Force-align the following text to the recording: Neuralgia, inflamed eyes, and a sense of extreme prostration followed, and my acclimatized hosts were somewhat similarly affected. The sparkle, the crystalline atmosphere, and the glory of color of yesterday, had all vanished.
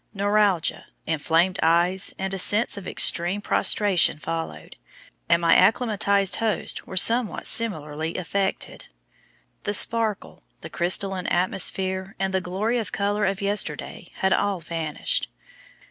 Neuralgia, 0.15 0.87
inflamed 1.05 1.59
eyes, 1.61 2.11
and 2.17 2.33
a 2.33 2.39
sense 2.39 2.75
of 2.75 2.87
extreme 2.87 3.39
prostration 3.39 4.17
followed, 4.17 4.75
and 5.29 5.39
my 5.43 5.55
acclimatized 5.55 6.37
hosts 6.37 6.87
were 6.87 6.97
somewhat 6.97 7.45
similarly 7.45 8.15
affected. 8.17 8.87
The 9.61 9.75
sparkle, 9.75 10.41
the 10.61 10.71
crystalline 10.71 11.27
atmosphere, 11.27 12.15
and 12.17 12.33
the 12.33 12.41
glory 12.41 12.79
of 12.79 12.91
color 12.91 13.25
of 13.27 13.43
yesterday, 13.43 14.07
had 14.15 14.33
all 14.33 14.59
vanished. 14.59 15.27